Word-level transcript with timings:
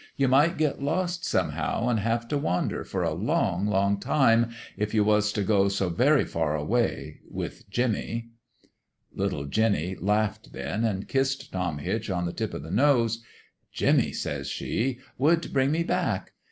You 0.15 0.27
might 0.27 0.57
get 0.57 0.81
lost, 0.81 1.23
somehow, 1.25 1.87
an' 1.87 1.97
have 1.97 2.27
t' 2.27 2.35
wander, 2.35 2.83
for 2.83 3.03
a 3.03 3.13
long, 3.13 3.67
long 3.67 3.99
time, 3.99 4.49
if 4.75 4.95
you 4.95 5.03
was 5.03 5.31
t' 5.31 5.43
go 5.43 5.67
so 5.69 5.89
very 5.89 6.25
far 6.25 6.55
away 6.55 7.19
with 7.29 7.69
Jimmie.'" 7.69 8.31
Little 9.13 9.45
Jinny 9.45 9.95
laughed 9.95 10.53
then, 10.53 10.83
an' 10.85 11.03
kissed 11.03 11.51
Tom 11.51 11.77
Hitch 11.77 12.09
on 12.09 12.25
the 12.25 12.33
tip 12.33 12.55
o' 12.55 12.57
the 12.57 12.71
nose.' 12.71 13.23
Jimmie,' 13.79 14.11
says 14.11 14.47
she,' 14.49 14.97
would 15.19 15.53
bring 15.53 15.71
me 15.71 15.83
back.' 15.83 16.31